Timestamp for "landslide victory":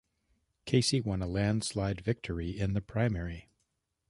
1.27-2.57